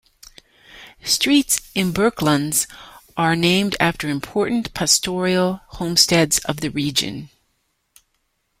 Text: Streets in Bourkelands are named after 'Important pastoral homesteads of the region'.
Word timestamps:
Streets 1.03 1.61
in 1.75 1.93
Bourkelands 1.93 2.65
are 3.15 3.35
named 3.35 3.75
after 3.79 4.09
'Important 4.09 4.73
pastoral 4.73 5.61
homesteads 5.67 6.39
of 6.39 6.61
the 6.61 6.69
region'. 6.71 7.29